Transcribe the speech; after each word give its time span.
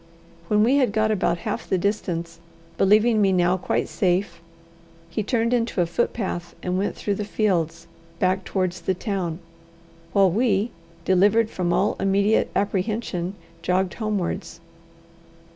When 0.47 0.63
we 0.63 0.77
had 0.77 0.93
got 0.93 1.11
about 1.11 1.37
half 1.45 1.69
the 1.69 1.77
distance, 1.77 2.39
believing 2.75 3.21
me 3.21 3.31
now 3.31 3.55
quite 3.55 3.87
safe, 3.87 4.41
he 5.11 5.21
turned 5.21 5.53
into 5.53 5.79
a 5.79 5.85
footpath 5.85 6.55
and 6.63 6.75
went 6.75 6.95
through 6.95 7.13
the 7.13 7.23
fields 7.23 7.85
back 8.17 8.43
towards 8.43 8.81
the 8.81 8.95
town; 8.95 9.37
while 10.11 10.31
we, 10.31 10.71
delivered 11.05 11.51
from 11.51 11.71
all 11.71 11.97
immediate 11.99 12.49
apprehension, 12.55 13.35
jogged 13.61 13.93
homewards. 13.93 14.59